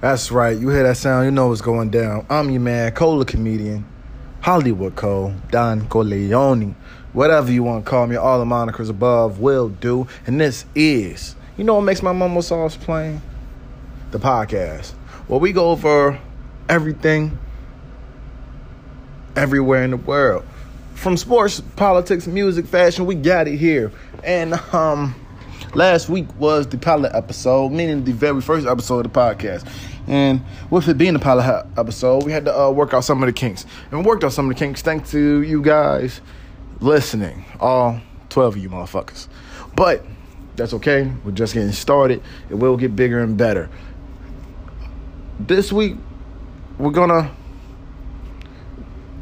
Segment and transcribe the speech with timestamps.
[0.00, 0.56] That's right.
[0.58, 2.24] You hear that sound, you know what's going down.
[2.30, 3.84] I'm your man, Cola comedian,
[4.40, 6.74] Hollywood Cole, Don Corleone,
[7.12, 8.16] whatever you want to call me.
[8.16, 10.08] All the monikers above will do.
[10.26, 13.20] And this is, you know what makes my mumbo sauce plain?
[14.10, 14.92] The podcast.
[15.26, 16.18] Where we go over
[16.66, 17.38] everything,
[19.36, 20.46] everywhere in the world.
[20.94, 23.92] From sports, politics, music, fashion, we got it here.
[24.24, 25.14] And um,
[25.74, 29.70] last week was the pilot episode, meaning the very first episode of the podcast.
[30.10, 33.28] And with it being the pilot episode, we had to uh, work out some of
[33.28, 33.64] the kinks.
[33.92, 36.20] And we worked out some of the kinks thanks to you guys
[36.80, 39.28] listening, all 12 of you motherfuckers.
[39.76, 40.04] But
[40.56, 41.08] that's okay.
[41.24, 42.24] We're just getting started.
[42.50, 43.70] It will get bigger and better.
[45.38, 45.94] This week,
[46.76, 47.30] we're gonna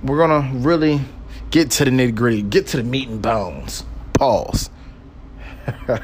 [0.03, 1.03] we're gonna really
[1.51, 3.85] get to the nitty gritty, get to the meat and bones.
[4.15, 4.71] Pause.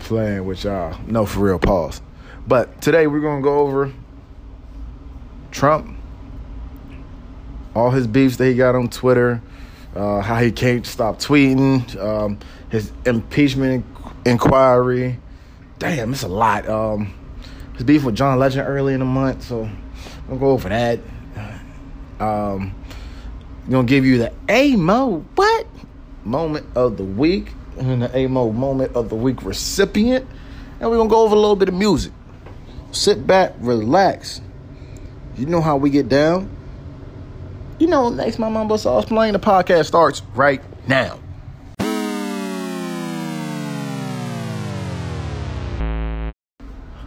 [0.00, 1.00] Playing with y'all.
[1.06, 2.02] No, for real, pause.
[2.46, 3.92] But today we're gonna go over
[5.52, 5.96] Trump,
[7.74, 9.40] all his beefs that he got on Twitter,
[9.94, 12.38] uh, how he can't stop tweeting, um,
[12.70, 13.84] his impeachment
[14.24, 15.18] inquiry.
[15.78, 16.68] Damn, it's a lot.
[16.68, 17.14] Um,
[17.74, 19.68] his beef with John Legend early in the month, so
[20.28, 20.98] we'll go over that.
[22.18, 22.74] Um,
[23.68, 25.66] gonna give you the AMO what
[26.24, 30.26] moment of the week and the AMO moment of the week recipient,
[30.80, 32.12] and we're gonna go over a little bit of music.
[32.92, 34.42] Sit back, relax.
[35.36, 36.54] You know how we get down.
[37.78, 39.32] You know, next my mumbo sauce playing.
[39.32, 41.18] The podcast starts right now.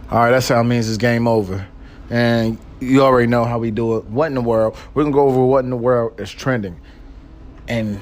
[0.08, 1.66] All right, that's how it means it's game over.
[2.10, 4.04] And you already know how we do it.
[4.06, 4.76] What in the world?
[4.92, 6.80] We're gonna go over what in the world is trending.
[7.68, 8.00] And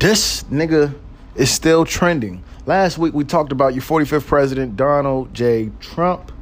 [0.00, 0.92] this nigga
[1.36, 2.42] is still trending.
[2.66, 5.70] Last week we talked about your 45th president, Donald J.
[5.78, 6.32] Trump,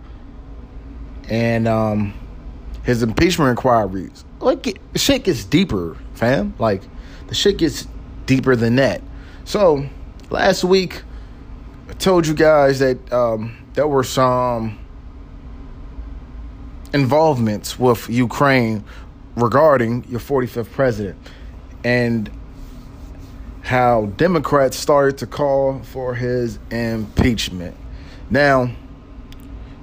[1.28, 2.14] and um,
[2.84, 4.24] his impeachment inquiries.
[4.40, 6.54] Like, it, shit gets deeper, fam.
[6.58, 6.82] Like,
[7.28, 7.86] the shit gets
[8.26, 9.02] deeper than that.
[9.44, 9.86] So,
[10.30, 11.02] last week,
[11.88, 14.78] I told you guys that um, there were some
[16.92, 18.84] involvements with Ukraine
[19.36, 21.18] regarding your 45th president
[21.82, 22.30] and
[23.62, 27.76] how Democrats started to call for his impeachment.
[28.30, 28.70] Now,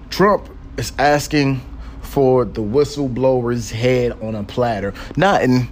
[0.09, 1.61] Trump is asking
[2.01, 4.93] for the whistleblower's head on a platter.
[5.15, 5.69] Not in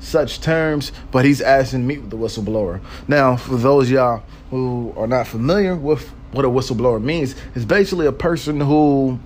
[0.00, 2.80] such terms, but he's asking to meet with the whistleblower.
[3.08, 8.06] Now, for those y'all who are not familiar with what a whistleblower means, it's basically
[8.06, 9.18] a person who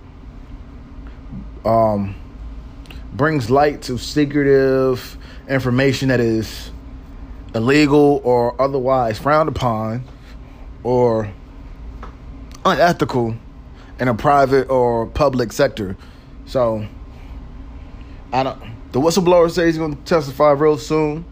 [1.64, 2.14] um,
[3.12, 5.16] brings light to secretive
[5.48, 6.70] information that is
[7.54, 10.04] illegal or otherwise frowned upon
[10.84, 11.30] or
[12.64, 13.34] unethical
[14.00, 15.96] in a private or public sector.
[16.46, 16.86] So
[18.32, 18.60] I don't
[18.92, 21.24] the whistleblower says he's gonna testify real soon.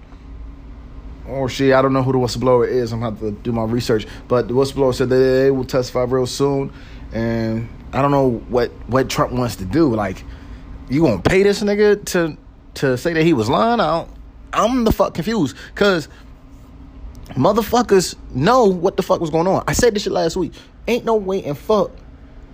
[1.26, 2.92] Oh, or she, I don't know who the whistleblower is.
[2.92, 4.06] I'm gonna have to do my research.
[4.28, 6.72] But the whistleblower said they will testify real soon.
[7.12, 9.94] And I don't know what what Trump wants to do.
[9.94, 10.24] Like,
[10.88, 12.36] you gonna pay this nigga to
[12.74, 13.80] to say that he was lying?
[13.80, 14.06] I
[14.52, 16.08] I'm the fuck confused because
[17.30, 19.64] motherfuckers know what the fuck was going on.
[19.66, 20.52] I said this shit last week.
[20.86, 21.90] Ain't no way in fuck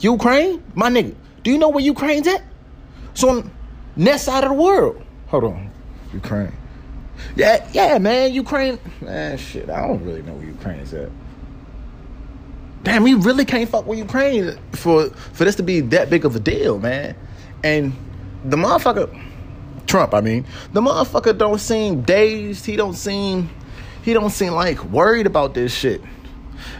[0.00, 1.14] Ukraine, my nigga.
[1.42, 2.42] Do you know where Ukraine's at?
[3.14, 3.50] So on
[3.96, 5.02] that side of the world.
[5.28, 5.70] Hold on,
[6.12, 6.52] Ukraine.
[7.36, 8.32] Yeah, yeah, man.
[8.32, 8.78] Ukraine.
[9.00, 9.70] Man, shit.
[9.70, 11.10] I don't really know where Ukraine's at.
[12.82, 16.36] Damn, we really can't fuck with Ukraine for for this to be that big of
[16.36, 17.16] a deal, man.
[17.62, 17.92] And
[18.44, 19.08] the motherfucker,
[19.86, 22.66] Trump, I mean, the motherfucker don't seem dazed.
[22.66, 23.48] He don't seem,
[24.02, 26.02] he don't seem like worried about this shit.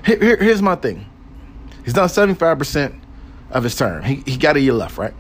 [0.05, 1.07] Here, here, here's my thing.
[1.85, 2.95] He's done seventy five percent
[3.55, 4.03] of his term.
[4.03, 5.15] He he got a year left, right?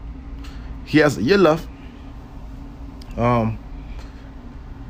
[0.84, 1.66] He has a year left.
[3.16, 3.58] Um.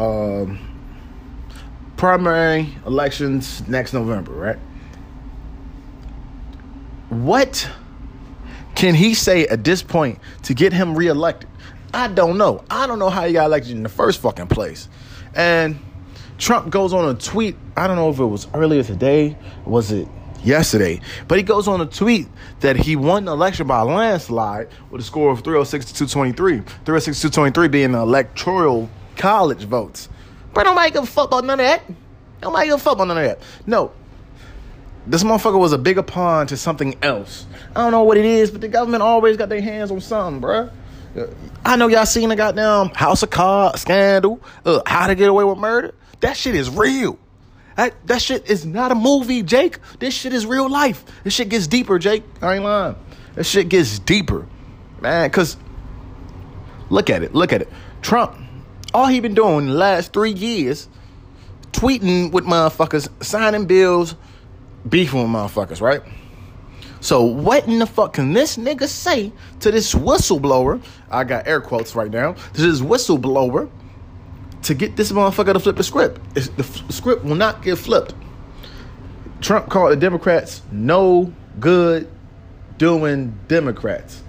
[0.01, 0.59] Um.
[1.97, 4.59] Primary elections next November, right?
[7.11, 7.71] What
[8.75, 11.49] can he say at this point to get him reelected?
[11.93, 12.65] I don't know.
[12.69, 14.89] I don't know how he got elected in the first fucking place.
[15.35, 15.79] And
[16.39, 17.57] Trump goes on a tweet.
[17.77, 20.09] I don't know if it was earlier today, was it
[20.45, 21.01] yesterday?
[21.29, 22.29] But he goes on a tweet
[22.61, 26.59] that he won the election by a landslide with a score of 306 to 223.
[26.61, 30.09] 306 to 223 being the electoral college votes.
[30.53, 31.83] But nobody give a fuck about none of that.
[32.43, 33.39] Nobody give a fuck about none of that.
[33.67, 33.93] No,
[35.07, 37.47] this motherfucker was a bigger pawn to something else.
[37.77, 40.41] I don't know what it is, but the government always got their hands on something,
[40.41, 40.71] bruh.
[41.65, 45.45] I know y'all seen the goddamn House of Cards scandal, uh, How to Get Away
[45.45, 45.95] with Murder.
[46.21, 47.19] That shit is real.
[47.77, 49.79] That, that shit is not a movie, Jake.
[49.99, 51.05] This shit is real life.
[51.25, 52.23] This shit gets deeper, Jake.
[52.41, 52.97] I ain't lying.
[53.35, 54.47] This shit gets deeper.
[55.01, 55.31] man.
[55.31, 55.57] Cause
[56.89, 57.69] look at it, look at it.
[58.01, 58.37] Trump,
[58.93, 60.89] all he been doing the last three years,
[61.73, 64.15] tweeting with motherfuckers, signing bills,
[64.89, 66.03] beefing with motherfuckers, right?
[67.01, 70.83] So what in the fuck can this nigga say to this whistleblower?
[71.11, 72.33] I got air quotes right now.
[72.33, 73.69] To this whistleblower
[74.65, 76.21] to get this motherfucker to flip the script.
[76.35, 78.15] It's, the f- script will not get flipped.
[79.41, 82.11] Trump called the Democrats no good
[82.79, 84.23] doing Democrats.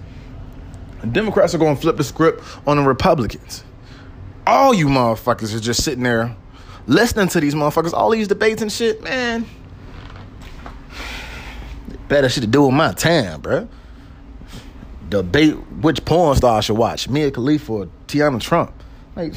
[1.02, 3.64] And Democrats are going to flip the script on the Republicans.
[4.46, 6.36] All you motherfuckers are just sitting there
[6.86, 9.46] listening to these motherfuckers, all these debates and shit, man.
[12.08, 13.68] Better shit to do with my time, bro.
[15.08, 18.72] Debate which porn star I should watch, Mia Khalifa or Tiana Trump.
[19.14, 19.34] Like,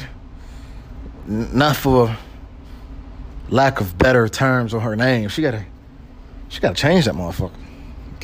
[1.29, 2.17] not for
[3.49, 5.29] lack of better terms on her name.
[5.29, 5.65] She gotta,
[6.49, 7.51] she gotta change that motherfucker.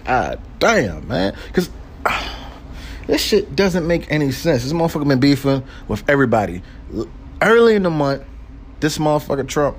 [0.04, 1.36] God damn, man.
[1.54, 1.70] Cause
[2.06, 2.36] uh,
[3.08, 4.64] this shit doesn't make any sense.
[4.64, 6.64] This motherfucker been beefing with everybody.
[7.42, 8.24] Early in the month,
[8.80, 9.78] this motherfucker Trump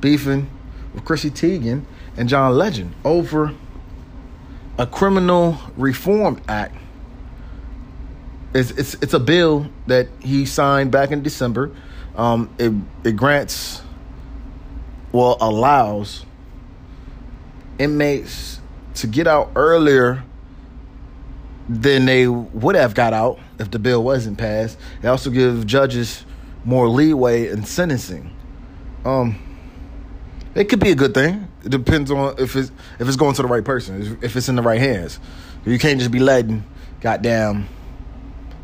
[0.00, 0.48] beefing
[0.94, 1.84] with Chrissy Teigen
[2.16, 3.54] and John Legend over
[4.78, 6.76] a criminal reform act.
[8.54, 11.74] It's, it's, it's a bill that he signed back in December.
[12.16, 12.72] Um, it,
[13.08, 13.82] it grants,
[15.10, 16.26] well, allows
[17.78, 18.60] inmates
[18.94, 20.22] to get out earlier
[21.68, 24.78] than they would have got out if the bill wasn't passed.
[25.02, 26.24] It also gives judges
[26.64, 28.30] more leeway in sentencing.
[29.04, 29.38] Um,
[30.54, 31.48] it could be a good thing.
[31.64, 34.56] It depends on if it's if it's going to the right person, if it's in
[34.56, 35.18] the right hands.
[35.64, 36.64] You can't just be letting
[37.00, 37.68] goddamn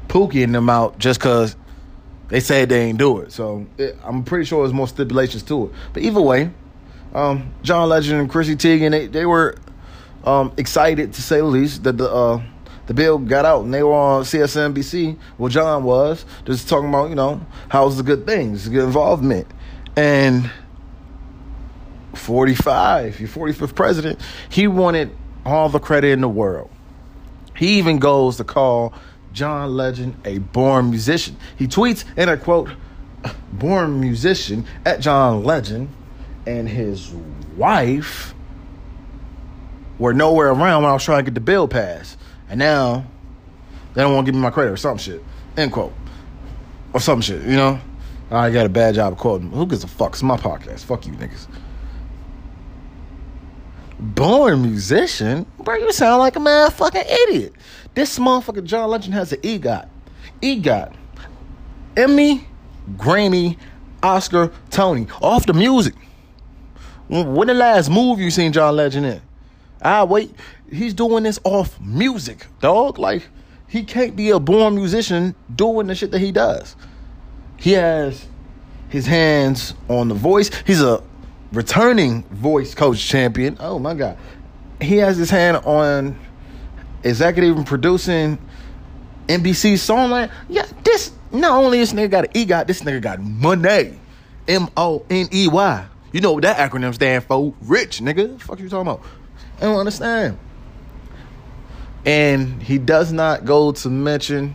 [0.08, 1.56] Pookie in them out just because
[2.28, 3.32] they said they ain't do it.
[3.32, 5.72] So it, I'm pretty sure there's more stipulations to it.
[5.92, 6.50] But either way,
[7.14, 9.56] um, John Legend and Chrissy Teigen they they were
[10.24, 12.42] um, excited to say the least that the uh,
[12.86, 15.18] the bill got out and they were on CSNBC.
[15.36, 19.46] Well, John was just talking about you know how's the good things, good involvement,
[19.96, 20.50] and
[22.14, 26.70] 45, your 45th president, he wanted all the credit in the world.
[27.56, 28.92] He even goes to call
[29.38, 31.36] John Legend a born musician.
[31.56, 32.68] He tweets, and I quote,
[33.52, 35.88] born musician at John Legend
[36.44, 37.12] and his
[37.56, 38.34] wife
[39.98, 42.18] were nowhere around when I was trying to get the bill passed.
[42.48, 43.06] And now
[43.94, 45.22] they don't want to give me my credit or some shit.
[45.56, 45.92] End quote.
[46.92, 47.80] Or some shit, you know?
[48.30, 49.50] I got a bad job of quoting.
[49.52, 50.12] Who gives a fuck?
[50.12, 50.84] It's my podcast.
[50.84, 51.46] Fuck you niggas.
[53.98, 55.46] Born musician?
[55.58, 57.52] Bro, you sound like a motherfucking idiot.
[57.94, 59.88] This motherfucker John Legend has an EGOT.
[60.40, 60.94] EGOT.
[61.96, 62.46] Emmy,
[62.96, 63.56] Grammy,
[64.02, 65.08] Oscar, Tony.
[65.20, 65.94] Off the music.
[67.08, 69.22] When the last movie you seen John Legend in?
[69.82, 70.34] Ah, wait.
[70.70, 72.98] He's doing this off music, dog.
[72.98, 73.28] Like,
[73.66, 76.76] he can't be a born musician doing the shit that he does.
[77.56, 78.26] He has
[78.88, 80.50] his hands on the voice.
[80.66, 81.02] He's a
[81.52, 83.56] returning voice coach champion.
[83.60, 84.18] Oh my god.
[84.80, 86.18] He has his hand on
[87.02, 88.38] executive and producing
[89.26, 90.30] NBC Songland.
[90.48, 93.98] Yeah, this not only this nigga got an EGOT, this nigga got money.
[94.46, 95.86] M O N E Y.
[96.12, 97.54] You know what that acronym stand for?
[97.62, 98.40] Rich, nigga.
[98.40, 99.02] Fuck you talking about?
[99.58, 100.38] I don't understand.
[102.06, 104.54] And he does not go to mention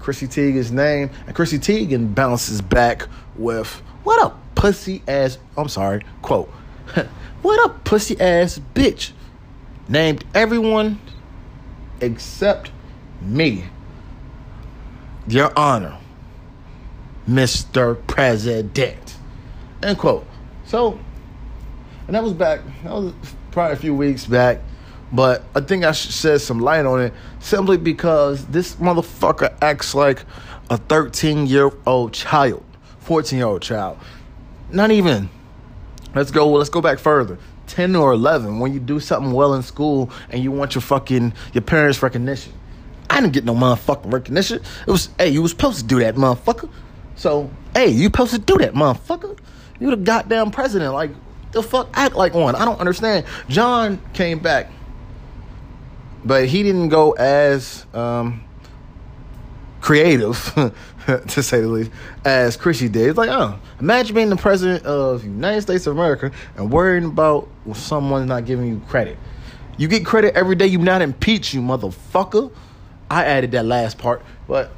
[0.00, 1.10] Chrissy Teigen's name.
[1.26, 3.68] And Chrissy Teigen bounces back with,
[4.04, 6.48] what a pussy ass, I'm sorry, quote,
[7.42, 9.10] what a pussy ass bitch.
[9.90, 10.98] Named everyone
[12.00, 12.70] except
[13.20, 13.64] me.
[15.26, 15.98] Your Honor,
[17.28, 18.06] Mr.
[18.06, 19.18] President.
[19.82, 20.26] End quote.
[20.64, 20.98] So,
[22.06, 23.12] and that was back, that was
[23.50, 24.60] probably a few weeks back.
[25.12, 29.94] But I think I should shed some light on it simply because this motherfucker acts
[29.94, 30.24] like
[30.70, 32.64] a 13 year old child,
[33.00, 33.98] 14 year old child.
[34.74, 35.28] Not even.
[36.14, 36.50] Let's go.
[36.50, 37.38] Let's go back further.
[37.66, 41.32] 10 or 11 when you do something well in school and you want your fucking
[41.54, 42.52] your parents recognition.
[43.08, 44.60] I didn't get no motherfucking recognition.
[44.86, 46.68] It was hey, you was supposed to do that, motherfucker.
[47.16, 49.38] So hey, you supposed to do that, motherfucker.
[49.80, 50.92] You the goddamn president.
[50.92, 51.10] Like
[51.52, 52.54] the fuck, act like one.
[52.54, 53.24] I don't understand.
[53.48, 54.70] John came back
[56.24, 58.42] but he didn't go as um,
[59.84, 60.50] creative,
[61.28, 61.90] to say the least,
[62.24, 63.10] as Chrissy did.
[63.10, 67.04] It's like, oh, imagine being the president of the United States of America and worrying
[67.04, 69.18] about someone not giving you credit.
[69.76, 72.50] You get credit every day you not impeach, you motherfucker.
[73.10, 74.70] I added that last part, but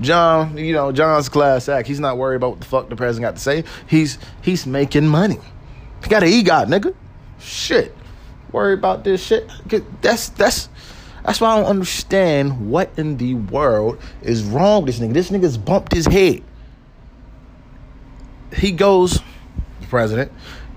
[0.00, 1.86] John, you know, John's class act.
[1.86, 3.62] He's not worried about what the fuck the president got to say.
[3.86, 5.38] He's he's making money.
[6.02, 6.94] He got an EGOT, nigga.
[7.38, 7.94] Shit
[8.52, 9.50] worry about this shit.
[10.00, 10.68] That's that's
[11.24, 15.12] That's why I don't understand what in the world is wrong with this nigga.
[15.12, 16.42] This nigga's bumped his head.
[18.54, 19.20] He goes,
[19.80, 20.32] the president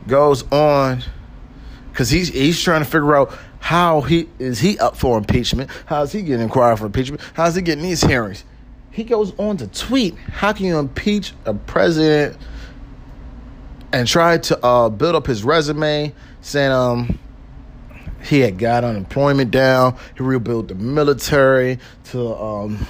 [0.07, 1.03] goes on
[1.91, 5.69] because he's he's trying to figure out how he is he up for impeachment?
[5.85, 7.21] How is he getting inquired for impeachment?
[7.33, 8.43] How is he getting these hearings?
[8.89, 12.37] He goes on to tweet, how can you impeach a president
[13.93, 17.19] and try to uh, build up his resume saying um
[18.23, 22.87] he had got unemployment down, he rebuilt the military to um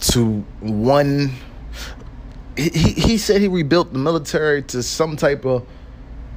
[0.00, 1.30] to one
[2.56, 5.66] he, he said he rebuilt the military to some type of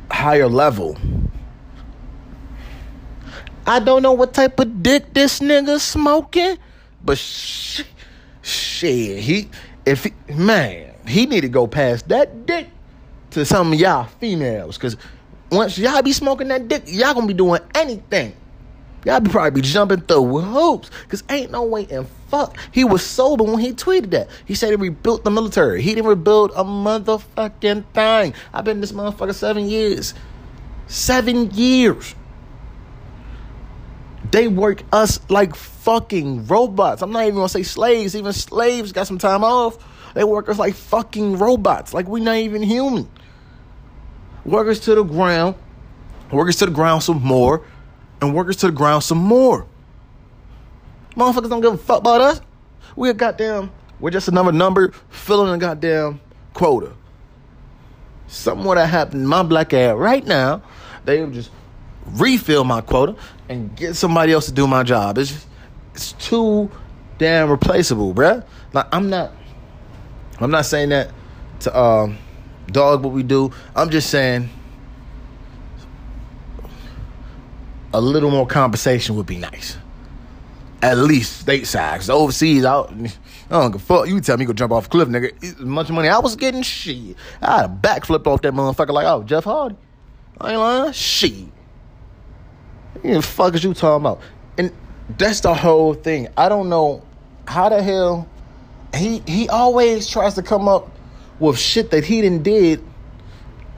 [0.09, 0.97] higher level.
[3.67, 6.57] I don't know what type of dick this nigga smoking,
[7.03, 7.81] but sh-
[8.41, 9.49] shit, he
[9.85, 12.69] if he, man, he need to go past that dick
[13.31, 14.95] to some of y'all females, cause
[15.51, 18.35] once y'all be smoking that dick, y'all gonna be doing anything.
[19.05, 23.03] Y'all be probably be jumping through hoops, cause ain't no way in fuck he was
[23.03, 24.29] sober when he tweeted that.
[24.45, 25.81] He said he rebuilt the military.
[25.81, 28.33] He didn't rebuild a motherfucking thing.
[28.53, 30.13] I've been this motherfucker seven years.
[30.87, 32.15] Seven years.
[34.31, 37.01] They work us like fucking robots.
[37.01, 38.15] I'm not even gonna say slaves.
[38.15, 39.77] Even slaves got some time off.
[40.13, 41.93] They work us like fucking robots.
[41.93, 43.09] Like we not even human.
[44.45, 45.55] Workers to the ground.
[46.31, 47.65] Workers to the ground some more.
[48.21, 49.67] And workers to the ground some more.
[51.15, 52.41] Motherfuckers don't give a fuck about us.
[52.95, 56.21] We're goddamn, we're just another number filling a goddamn
[56.53, 56.93] quota.
[58.27, 60.61] Something would have happened my black ass right now.
[61.03, 61.51] They would just
[62.05, 63.15] refill my quota
[63.49, 65.17] and get somebody else to do my job.
[65.17, 65.47] It's just,
[65.93, 66.69] it's too
[67.17, 68.45] damn replaceable, bruh.
[68.73, 69.31] Like I'm not
[70.39, 71.11] I'm not saying that
[71.61, 72.17] to um
[72.67, 73.51] dog what we do.
[73.75, 74.49] I'm just saying
[77.93, 79.77] a little more conversation would be nice.
[80.81, 81.95] At least stateside.
[81.95, 83.09] Cause overseas, I, I
[83.49, 84.07] don't give a fuck.
[84.07, 85.43] You tell me you go jump off a cliff, nigga.
[85.43, 87.15] As much money I was getting, shit.
[87.41, 89.77] I had a backflip off that motherfucker like, oh, Jeff Hardy.
[90.41, 90.91] I ain't lying.
[90.91, 91.45] Shit.
[93.01, 94.21] The fuck is you talking about?
[94.57, 94.71] And
[95.17, 96.27] that's the whole thing.
[96.35, 97.03] I don't know
[97.47, 98.27] how the hell
[98.95, 100.89] he he always tries to come up
[101.39, 102.83] with shit that he didn't did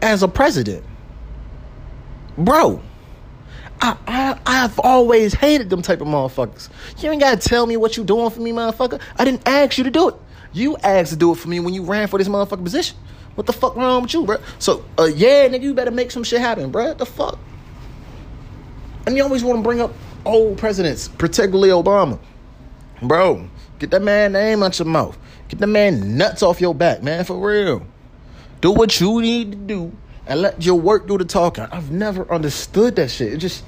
[0.02, 0.84] as a president.
[2.38, 2.82] Bro,
[3.82, 6.70] I, I I've always hated them type of motherfuckers.
[7.02, 9.02] You ain't gotta tell me what you doing for me, motherfucker.
[9.18, 10.16] I didn't ask you to do it.
[10.54, 12.98] You asked to do it for me when you ran for this motherfucking position.
[13.36, 14.38] What the fuck wrong with you, bro?
[14.58, 16.96] So, uh, yeah, nigga, you better make some shit happen, bro.
[16.96, 17.38] The fuck?
[19.06, 19.94] And you always want to bring up
[20.26, 22.20] old presidents, particularly Obama.
[23.02, 23.48] Bro,
[23.78, 25.18] get that man name out your mouth.
[25.50, 27.86] Get the man nuts off your back, man, for real.
[28.62, 31.66] Do what you need to do and let your work do the talking.
[31.72, 33.34] I've never understood that shit.
[33.34, 33.64] It just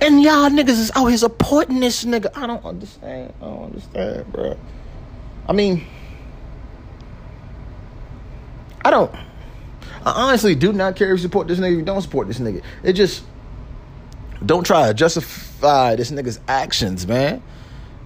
[0.00, 2.30] and y'all niggas is out here supporting this nigga.
[2.36, 3.32] I don't understand.
[3.40, 4.58] I don't understand, bro.
[5.48, 5.86] I mean,
[8.84, 9.14] I don't.
[10.04, 11.76] I honestly do not care if you support this nigga.
[11.76, 13.24] You don't support this nigga, it just
[14.44, 17.42] don't try to justify this nigga's actions, man.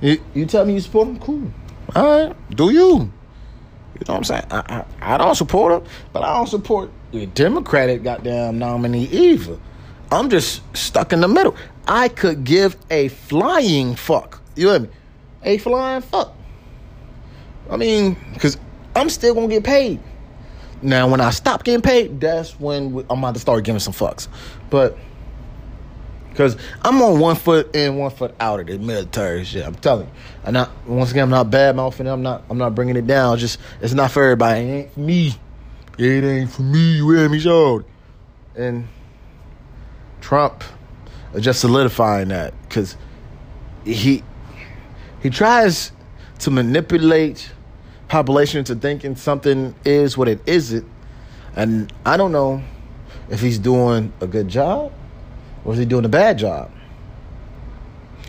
[0.00, 1.50] You, you tell me you support him, cool.
[1.94, 3.10] All right, do you?
[3.98, 4.44] You know what I'm saying?
[4.50, 9.58] I, I, I don't support him, but I don't support the Democratic goddamn nominee either.
[10.10, 11.56] I'm just stuck in the middle.
[11.86, 14.40] I could give a flying fuck.
[14.54, 14.88] You hear me?
[15.42, 16.34] A flying fuck.
[17.70, 18.58] I mean, because
[18.94, 20.00] I'm still gonna get paid.
[20.80, 24.28] Now, when I stop getting paid, that's when I'm about to start giving some fucks.
[24.70, 24.96] But
[26.38, 29.66] because I'm on one foot in, one foot out of the military shit.
[29.66, 30.12] I'm telling you.
[30.44, 30.70] I'm not.
[30.86, 32.06] Once again, I'm not bad mouthing.
[32.06, 32.44] I'm not.
[32.48, 33.34] I'm not bringing it down.
[33.34, 34.60] It's just it's not for everybody.
[34.60, 35.34] It ain't for me.
[35.98, 36.98] It ain't for me.
[36.98, 37.84] You hear me, so.
[38.54, 38.86] And
[40.20, 40.62] Trump
[41.34, 42.96] is just solidifying that because
[43.84, 44.22] he
[45.20, 45.90] he tries
[46.38, 47.50] to manipulate
[48.06, 50.86] population into thinking something is what it isn't.
[51.56, 52.62] And I don't know
[53.28, 54.92] if he's doing a good job
[55.64, 56.70] or is he doing a bad job.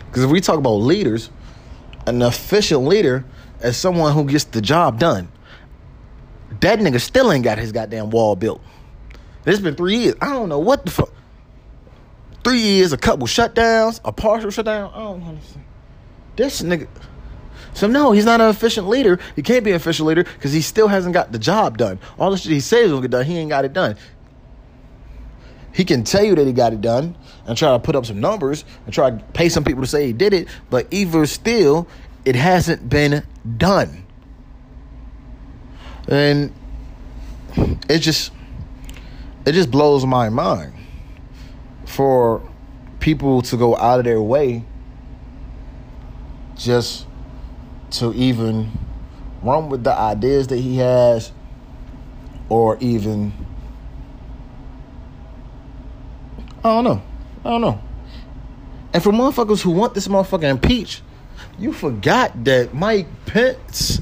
[0.07, 1.29] Because if we talk about leaders,
[2.07, 3.25] an efficient leader
[3.62, 5.31] is someone who gets the job done.
[6.62, 8.62] That nigga still ain't got his goddamn wall built.
[9.45, 10.15] It's been three years.
[10.21, 11.09] I don't know what the fuck.
[12.43, 14.91] Three years, a couple shutdowns, a partial shutdown.
[14.93, 15.65] I don't understand.
[16.36, 16.88] This nigga.
[17.74, 19.19] So no, he's not an efficient leader.
[19.36, 22.00] He can't be an efficient leader because he still hasn't got the job done.
[22.17, 23.95] All the shit he says will get done, he ain't got it done.
[25.79, 28.19] He can tell you that he got it done and try to put up some
[28.19, 31.88] numbers and try to pay some people to say he did it, but either still,
[32.25, 33.24] it hasn't been
[33.57, 34.05] done.
[36.09, 36.53] And
[37.88, 38.33] it just
[39.45, 40.74] it just blows my mind
[41.86, 42.41] for
[43.00, 44.65] people to go out of their way
[46.57, 47.07] just
[47.91, 48.69] to even
[49.41, 51.31] run with the ideas that he has
[52.50, 53.31] or even
[56.63, 57.01] I don't know.
[57.45, 57.81] I don't know.
[58.93, 61.01] And for motherfuckers who want this motherfucker impeached,
[61.57, 64.01] you forgot that Mike Pence,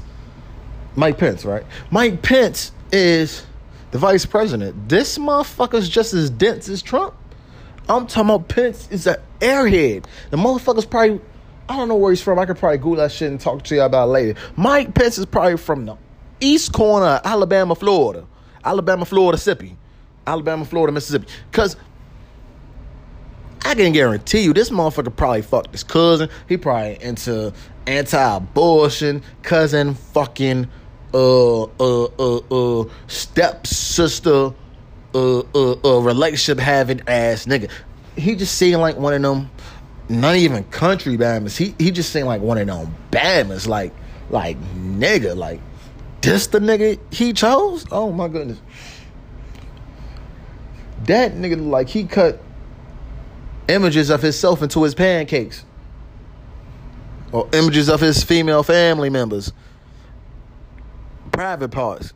[0.96, 1.64] Mike Pence, right?
[1.90, 3.44] Mike Pence is
[3.90, 4.88] the vice president.
[4.88, 7.14] This motherfucker's just as dense as Trump.
[7.88, 10.04] I'm talking about Pence is an airhead.
[10.30, 11.20] The motherfucker's probably,
[11.68, 12.38] I don't know where he's from.
[12.38, 14.38] I could probably Google that shit and talk to you about later.
[14.56, 15.96] Mike Pence is probably from the
[16.40, 18.26] east corner of Alabama, Florida.
[18.64, 19.76] Alabama, Florida, Mississippi.
[20.26, 21.26] Alabama, Florida, Mississippi.
[21.50, 21.76] Because
[23.68, 26.30] I can guarantee you, this motherfucker probably fucked his cousin.
[26.48, 27.52] He probably into
[27.86, 30.70] anti-abortion, cousin, fucking,
[31.12, 34.54] uh, uh, uh, uh, stepsister,
[35.14, 37.70] uh, uh, uh, relationship having ass nigga.
[38.16, 39.50] He just seemed like one of them,
[40.08, 41.54] not even country bammers.
[41.54, 43.92] He he just seemed like one of them bammers, like
[44.30, 45.60] like nigga, like
[46.22, 47.84] this the nigga he chose.
[47.90, 48.60] Oh my goodness,
[51.04, 52.40] that nigga like he cut
[53.68, 55.64] images of himself into his pancakes.
[57.30, 59.52] Or images of his female family members.
[61.30, 62.12] Private parts.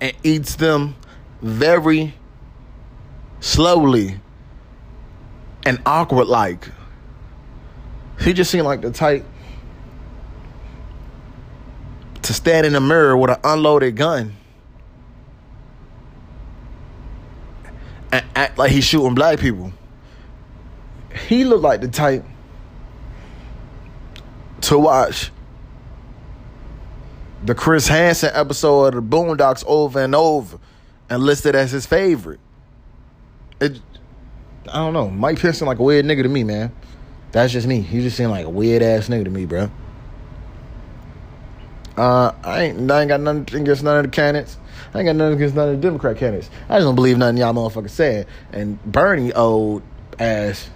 [0.00, 0.96] And eats them
[1.40, 2.14] very
[3.40, 4.20] slowly
[5.64, 6.68] and awkward like
[8.20, 9.24] he just seemed like the type
[12.22, 14.34] to stand in the mirror with an unloaded gun
[18.12, 19.72] and act like he's shooting black people
[21.16, 22.24] he looked like the type
[24.62, 25.30] to watch
[27.44, 30.58] the Chris Hansen episode of the Boondocks over and over
[31.08, 32.40] and listed as his favorite.
[33.60, 33.80] It,
[34.68, 35.08] I don't know.
[35.08, 36.74] Mike Pence seemed like a weird nigga to me, man.
[37.32, 37.80] That's just me.
[37.80, 39.70] He just seemed like a weird ass nigga to me, bro.
[41.96, 44.58] Uh, I ain't, I ain't got nothing against none of the candidates.
[44.92, 46.50] I ain't got nothing against none of the Democrat candidates.
[46.68, 48.26] I just don't believe nothing y'all motherfuckers saying.
[48.52, 49.82] And Bernie old
[50.18, 50.68] ass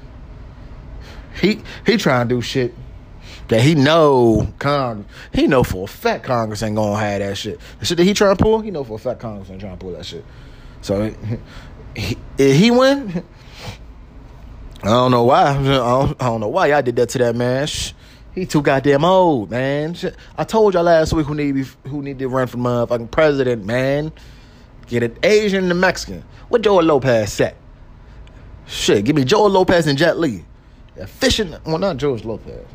[1.40, 2.74] he he trying to do shit
[3.48, 5.06] that he know Congress.
[5.32, 7.60] He know for a fact Congress ain't gonna have that shit.
[7.80, 9.76] The shit that he trying to pull, he know for a fact Congress ain't trying
[9.76, 10.24] to pull that shit.
[10.82, 11.12] So
[11.96, 13.24] he, he win.
[14.82, 15.48] I don't know why.
[15.48, 17.68] I don't, I don't know why y'all did that to that man.
[18.32, 19.96] He too goddamn old, man.
[20.38, 24.12] I told y'all last week who need who need to run for motherfucking president, man.
[24.86, 26.24] Get an Asian and a Mexican.
[26.48, 27.56] What Joe Lopez said?
[28.66, 30.44] Shit, give me Joe Lopez and Jet Li
[31.00, 31.64] efficient.
[31.66, 32.66] Well, not George Lopez.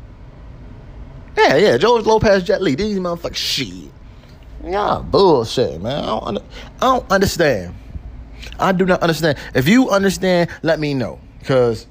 [1.36, 2.74] Yeah, yeah, George Lopez, Jet Li.
[2.74, 3.90] These motherfuckers, shit.
[4.64, 6.02] Yeah, bullshit, man.
[6.02, 6.40] I don't, I
[6.80, 7.74] don't understand.
[8.58, 9.38] I do not understand.
[9.54, 11.20] If you understand, let me know.
[11.38, 11.86] Because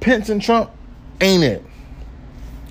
[0.00, 0.70] Pence and Trump
[1.20, 1.64] ain't it.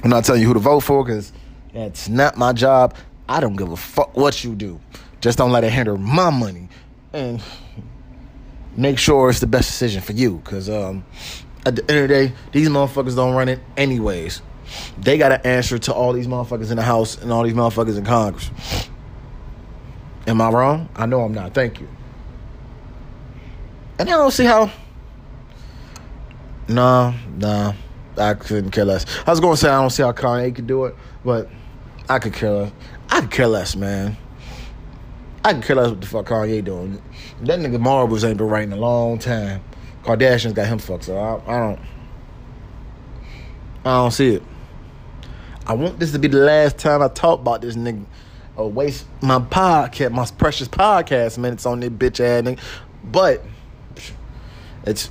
[0.03, 1.33] I'm not telling you who to vote for because
[1.73, 2.95] that's not my job.
[3.27, 4.79] I don't give a fuck what you do.
[5.21, 6.69] Just don't let it hinder my money.
[7.13, 7.41] And
[8.75, 10.41] make sure it's the best decision for you.
[10.43, 11.05] Because um,
[11.65, 14.41] at the end of the day, these motherfuckers don't run it anyways.
[14.97, 17.97] They got to answer to all these motherfuckers in the House and all these motherfuckers
[17.97, 18.49] in Congress.
[20.25, 20.89] Am I wrong?
[20.95, 21.53] I know I'm not.
[21.53, 21.87] Thank you.
[23.99, 24.71] And I don't see how.
[26.67, 27.73] Nah, nah.
[28.17, 29.05] I couldn't care less.
[29.25, 30.95] I was going to say I don't see how Kanye could do it,
[31.25, 31.49] but
[32.09, 32.71] I could care less.
[33.09, 34.17] I could care less, man.
[35.43, 37.01] I could care less what the fuck Kanye doing.
[37.41, 39.63] That nigga Marbles ain't been writing a long time.
[40.03, 41.79] Kardashians got him fucked, so I, I don't.
[43.85, 44.43] I don't see it.
[45.65, 48.05] I want this to be the last time I talk about this nigga
[48.55, 52.59] or waste my podcast, my precious podcast minutes on this bitch ass nigga.
[53.03, 53.43] But
[54.85, 55.09] it's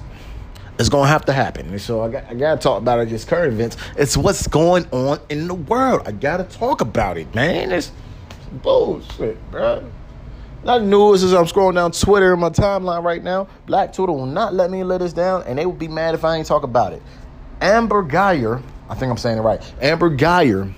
[0.79, 1.79] it's gonna have to happen.
[1.79, 3.09] So I got I gotta talk about it.
[3.09, 3.77] Just current events.
[3.97, 6.03] It's what's going on in the world.
[6.07, 7.73] I gotta talk about it, man.
[7.73, 7.93] It's
[8.63, 9.91] bullshit, bro.
[10.65, 13.49] Not news as I'm scrolling down Twitter in my timeline right now.
[13.67, 16.25] Black Twitter will not let me let this down, and they would be mad if
[16.25, 17.03] I ain't talk about it.
[17.61, 19.61] Amber Guyger, I think I'm saying it right.
[19.81, 20.73] Amber Guyger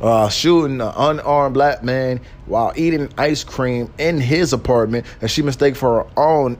[0.00, 5.42] uh, shooting an unarmed black man while eating ice cream in his apartment, and she
[5.42, 6.58] mistake for her own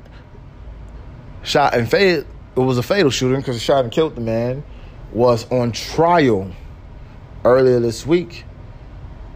[1.42, 2.26] shot and fatal.
[2.54, 4.62] It was a fatal shooting because it shot and killed the man.
[5.12, 6.50] Was on trial
[7.44, 8.45] earlier this week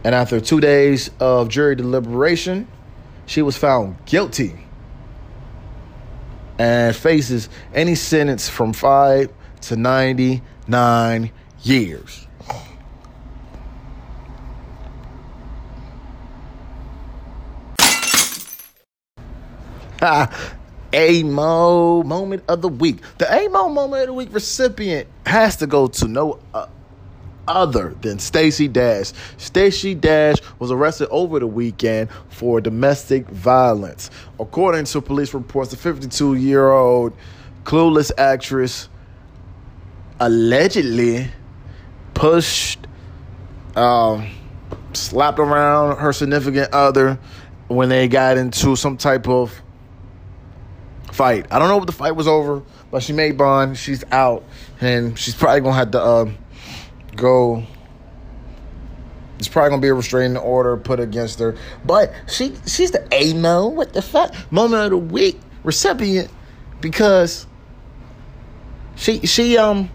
[0.03, 2.67] and after two days of jury deliberation,
[3.25, 4.65] she was found guilty
[6.57, 9.29] and faces any sentence from five
[9.61, 11.31] to 99
[11.63, 12.27] years.
[20.93, 22.97] AMO moment of the week.
[23.17, 26.65] The AMO moment of the week recipient has to go to no uh,
[27.47, 29.11] other than Stacey Dash.
[29.37, 34.09] Stacey Dash was arrested over the weekend for domestic violence.
[34.39, 37.13] According to police reports, the 52 year old
[37.63, 38.89] clueless actress
[40.19, 41.27] allegedly
[42.13, 42.85] pushed,
[43.75, 44.27] um,
[44.93, 47.19] slapped around her significant other
[47.67, 49.61] when they got into some type of
[51.11, 51.45] fight.
[51.51, 53.77] I don't know what the fight was over, but she made bond.
[53.77, 54.43] She's out,
[54.79, 56.31] and she's probably gonna have to uh,
[57.15, 57.63] go.
[59.39, 61.55] It's probably gonna be a restraining order put against her.
[61.85, 63.67] But she she's the AMO.
[63.69, 64.33] What the fuck?
[64.51, 66.29] Moment of the week recipient
[66.79, 67.47] because
[68.95, 69.89] she she um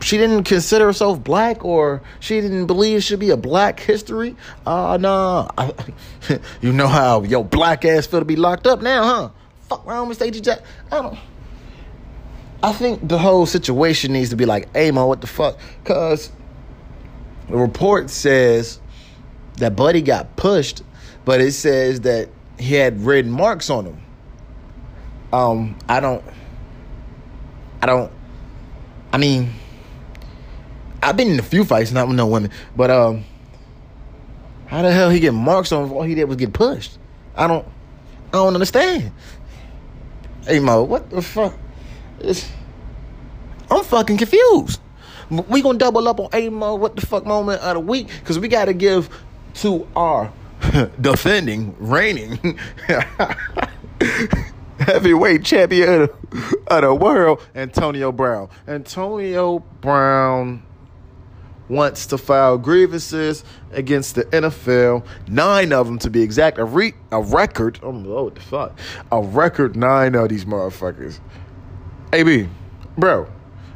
[0.00, 4.36] she didn't consider herself black or she didn't believe it should be a black history.
[4.64, 5.48] Uh nah.
[6.60, 9.30] you know how yo black ass feel to be locked up now, huh?
[9.68, 10.60] Fuck around with Stacey Jack.
[10.90, 11.18] I don't
[12.62, 15.58] I think the whole situation needs to be like, hey man, what the fuck?
[15.84, 16.30] Cause
[17.48, 18.80] the report says
[19.56, 20.82] that Buddy got pushed,
[21.24, 24.02] but it says that he had red marks on him.
[25.32, 26.22] Um, I don't
[27.80, 28.12] I don't
[29.12, 29.52] I mean
[31.02, 33.24] I've been in a few fights, not with no women, but um,
[34.66, 36.96] how the hell he get marks on if all he did was get pushed?
[37.34, 37.66] I don't,
[38.28, 39.10] I don't understand.
[40.46, 41.54] Hey Mo, what the fuck?
[43.70, 44.80] I'm fucking confused.
[45.30, 48.08] We gonna double up on A Mo, what the fuck moment of the week?
[48.20, 49.08] Because we gotta give
[49.54, 50.32] to our
[51.00, 52.58] defending, reigning
[54.78, 58.48] heavyweight champion of the, of the world, Antonio Brown.
[58.66, 60.62] Antonio Brown
[61.68, 66.94] wants to file grievances against the NFL, nine of them to be exact, a, re-
[67.10, 67.90] a record, oh,
[68.24, 68.78] what the fuck,
[69.10, 71.18] a record nine of these motherfuckers.
[72.12, 72.48] AB,
[72.98, 73.26] bro,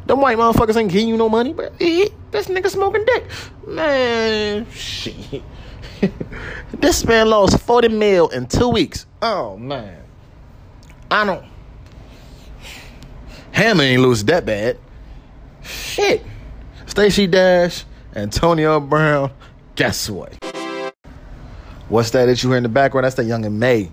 [0.06, 1.70] them white motherfuckers ain't giving you no money, bro.
[1.78, 3.24] This nigga smoking dick.
[3.66, 5.42] Man, shit.
[6.72, 9.06] this man lost 40 mil in two weeks.
[9.22, 10.02] Oh, man.
[11.10, 11.44] I don't.
[13.52, 14.78] Hammer ain't lose that bad.
[15.62, 16.22] Shit.
[16.84, 19.30] Stacey Dash, Antonio Brown.
[19.76, 20.34] Guess what?
[21.88, 23.04] What's that that you hear in the background?
[23.04, 23.90] That's that Young M.A.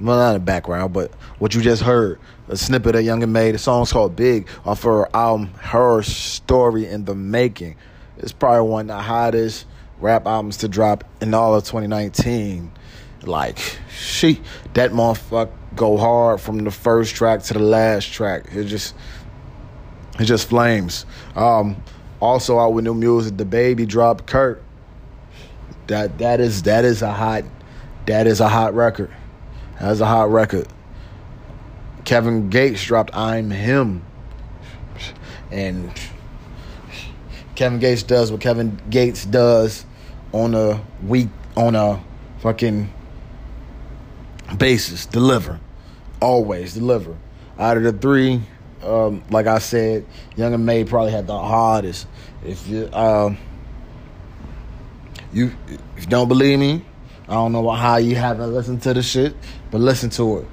[0.00, 3.52] Well, not in the background, but what you just heard, a snippet of Young M.A.
[3.52, 7.76] The song's called Big off her album Her Story in the Making.
[8.18, 9.66] It's probably one of the hottest
[10.00, 12.70] rap albums to drop in all of 2019.
[13.22, 13.58] Like,
[13.96, 14.40] she,
[14.74, 18.46] that motherfucker go hard from the first track to the last track.
[18.52, 18.94] It just,
[20.20, 21.06] it just flames.
[21.34, 21.82] Um,
[22.20, 24.62] also out with new music, DaBaby dropped Kirk.
[25.86, 27.44] That that is that is a hot
[28.06, 29.10] that is a hot record.
[29.78, 30.66] That's a hot record.
[32.04, 34.04] Kevin Gates dropped I'm Him.
[35.50, 35.92] And
[37.54, 39.86] Kevin Gates does what Kevin Gates does
[40.32, 42.02] on a week on a
[42.40, 42.92] fucking
[44.58, 45.06] basis.
[45.06, 45.60] Deliver.
[46.20, 47.16] Always deliver.
[47.58, 48.42] Out of the three,
[48.82, 50.04] um, like I said,
[50.36, 52.06] Young M.A probably had the hardest.
[52.44, 53.38] If you um,
[55.32, 55.52] you
[55.96, 56.84] if you don't believe me,
[57.28, 59.34] I don't know how you haven't listened to the shit,
[59.70, 60.46] but listen to it.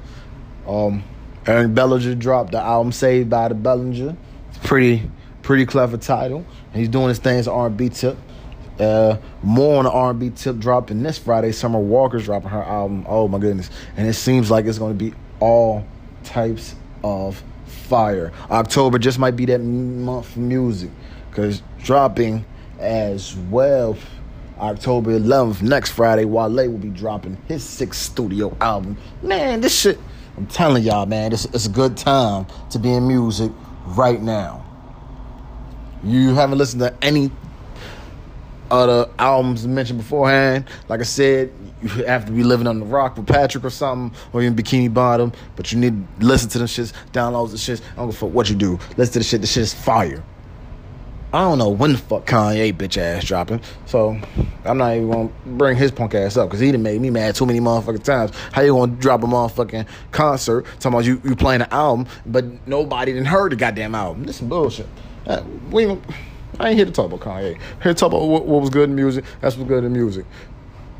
[0.68, 1.04] Um,
[1.47, 4.15] Eric Bellinger dropped the album "Saved by the Bellinger."
[4.49, 5.10] It's pretty
[5.41, 6.45] pretty clever title.
[6.71, 8.17] And he's doing his things R&B tip.
[8.80, 11.51] Uh, more on the R&B tip dropping this Friday.
[11.51, 13.06] Summer Walker's dropping her album.
[13.08, 13.69] Oh my goodness!
[13.97, 15.86] And it seems like it's going to be all
[16.23, 18.32] types of fire.
[18.49, 20.89] October just might be that month for music
[21.30, 22.45] because dropping
[22.80, 23.97] as well.
[24.60, 28.95] October 11th, next Friday, Wale will be dropping his sixth studio album.
[29.23, 29.99] Man, this shit,
[30.41, 33.51] I'm telling y'all, man, it's, it's a good time to be in music
[33.86, 34.65] right now.
[36.04, 37.30] You haven't listened to any
[38.71, 40.65] other albums mentioned beforehand.
[40.89, 44.19] Like I said, you have to be living on the rock with Patrick or something,
[44.34, 45.32] or even Bikini Bottom.
[45.56, 47.84] But you need to listen to the shits, download the shits.
[47.91, 48.80] I don't give a fuck what you do.
[48.97, 49.41] Listen to the shit.
[49.41, 50.23] The shit is fire.
[51.34, 53.62] I don't know when the fuck Kanye bitch ass dropping.
[53.86, 54.20] So
[54.65, 57.36] I'm not even gonna bring his punk ass up because he done made me mad
[57.36, 58.32] too many motherfucking times.
[58.52, 62.46] How you gonna drop a motherfucking concert talking about you, you playing an album, but
[62.67, 64.26] nobody didn't heard the goddamn album?
[64.26, 64.88] This is bullshit.
[65.26, 65.86] Uh, we
[66.60, 67.58] I ain't here to talk about Kanye.
[67.82, 69.24] Here to talk about what, what was good in music.
[69.39, 70.26] That's what's good in music.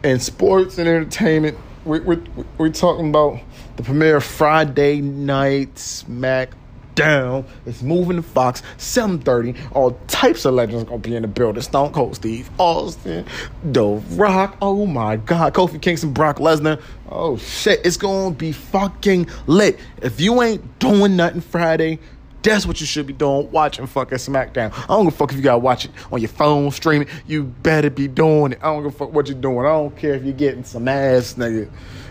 [0.04, 2.18] And sports and entertainment, we, we,
[2.58, 3.40] we're talking about
[3.76, 6.52] the premiere Friday night Smack
[6.96, 7.46] down.
[7.66, 9.56] It's moving to Fox, 7:30.
[9.74, 11.62] All types of legends gonna be in the building.
[11.62, 13.26] Stone Cold Steve Austin,
[13.64, 14.58] The Rock.
[14.62, 16.82] Oh my God, Kofi Kingston, Brock Lesnar.
[17.10, 19.80] Oh shit, it's gonna be fucking lit.
[20.02, 22.00] If you ain't doing nothing Friday,
[22.44, 24.74] That's what you should be doing, watching fucking SmackDown.
[24.74, 27.08] I don't give a fuck if you gotta watch it on your phone, streaming.
[27.28, 28.60] You better be doing it.
[28.62, 29.60] I don't give a fuck what you're doing.
[29.60, 31.70] I don't care if you're getting some ass, nigga.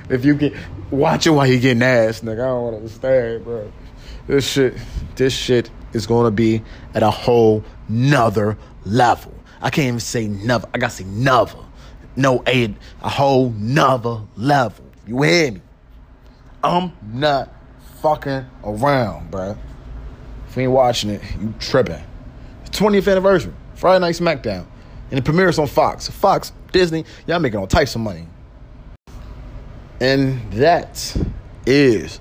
[0.08, 0.54] If you get
[0.90, 2.42] watch it while you're getting ass, nigga.
[2.42, 3.72] I don't understand, bro.
[4.26, 4.74] This shit,
[5.16, 6.62] this shit is gonna be
[6.94, 9.35] at a whole nother level.
[9.61, 10.68] I can't even say never.
[10.72, 11.59] I gotta say never.
[12.16, 14.85] No, a, a whole nother level.
[15.06, 15.62] You hear me?
[16.62, 17.52] I'm not
[18.00, 19.56] fucking around, bro.
[20.48, 22.02] If you ain't watching it, you tripping.
[22.70, 24.66] 20th anniversary, Friday Night SmackDown.
[25.11, 26.09] And it premieres on Fox.
[26.09, 28.26] Fox, Disney, y'all making all types of money.
[30.00, 31.16] And that
[31.66, 32.20] is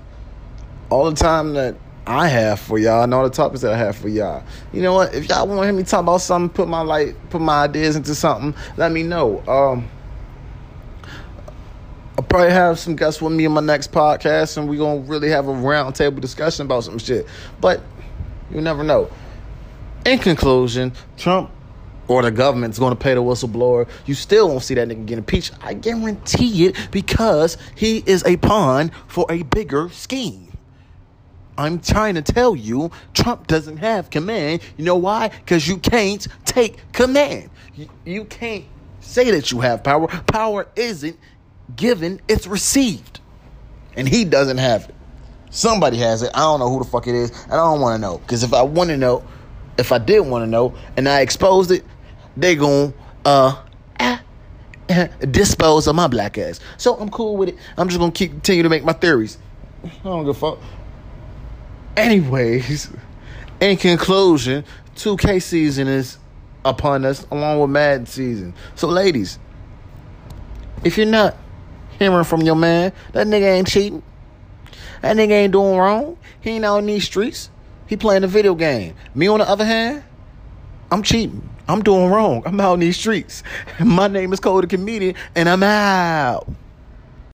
[0.90, 1.76] all the time that
[2.10, 4.42] I have for y'all and all the topics that I have for y'all.
[4.72, 5.14] You know what?
[5.14, 7.94] If y'all want to hear me talk about something, put my like, put my ideas
[7.94, 9.38] into something, let me know.
[9.46, 9.88] Um,
[12.18, 15.28] I'll probably have some guests with me in my next podcast, and we're gonna really
[15.28, 17.28] have a roundtable discussion about some shit.
[17.60, 17.80] But
[18.50, 19.08] you never know.
[20.04, 21.48] In conclusion, Trump
[22.08, 23.88] or the government's going to pay the whistleblower.
[24.06, 25.52] You still won't see that nigga get impeached.
[25.62, 30.49] I guarantee it because he is a pawn for a bigger scheme.
[31.60, 34.62] I'm trying to tell you, Trump doesn't have command.
[34.78, 35.28] You know why?
[35.28, 37.50] Because you can't take command.
[37.74, 38.64] You, you can't
[39.00, 40.06] say that you have power.
[40.08, 41.18] Power isn't
[41.76, 43.20] given, it's received.
[43.94, 44.94] And he doesn't have it.
[45.50, 46.30] Somebody has it.
[46.32, 47.30] I don't know who the fuck it is.
[47.44, 48.16] And I don't want to know.
[48.18, 49.22] Because if I want to know,
[49.76, 51.84] if I did want to know, and I exposed it,
[52.38, 52.94] they going
[53.24, 53.60] to
[53.98, 54.18] uh,
[55.30, 56.58] dispose of my black ass.
[56.78, 57.58] So I'm cool with it.
[57.76, 59.36] I'm just keep continue to make my theories.
[59.84, 60.58] I don't give a fuck.
[61.96, 62.90] Anyways,
[63.60, 64.64] in conclusion,
[64.96, 66.18] 2K season is
[66.64, 68.54] upon us along with Madden season.
[68.74, 69.38] So ladies,
[70.84, 71.36] if you're not
[71.98, 74.02] hearing from your man, that nigga ain't cheating.
[75.02, 76.18] That nigga ain't doing wrong.
[76.40, 77.50] He ain't out in these streets.
[77.86, 78.94] He playing a video game.
[79.14, 80.04] Me, on the other hand,
[80.90, 81.48] I'm cheating.
[81.68, 82.42] I'm doing wrong.
[82.44, 83.42] I'm out in these streets.
[83.80, 86.48] My name is the Comedian, and I'm out.